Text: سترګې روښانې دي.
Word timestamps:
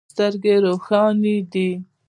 سترګې 0.13 0.55
روښانې 0.65 1.35
دي. 1.51 1.69